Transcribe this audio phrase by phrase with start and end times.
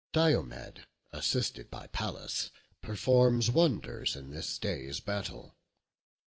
[0.13, 2.49] Diomed, assisted by Pallas,
[2.81, 5.53] performs wonders in this day's battle.